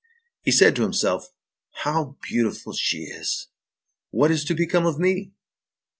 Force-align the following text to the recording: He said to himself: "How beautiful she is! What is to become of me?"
He 0.41 0.49
said 0.51 0.75
to 0.77 0.81
himself: 0.81 1.27
"How 1.83 2.17
beautiful 2.23 2.73
she 2.73 3.03
is! 3.03 3.49
What 4.09 4.31
is 4.31 4.43
to 4.45 4.55
become 4.55 4.87
of 4.87 4.97
me?" 4.97 5.33